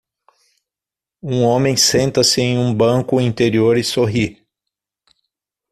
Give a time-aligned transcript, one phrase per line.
[1.21, 4.41] Um homem senta-se em um banco interior e sorri.